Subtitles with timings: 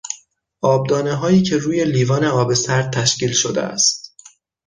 [0.61, 4.13] آبدانههایی که روی لیوان آب سرد تشکیل شده است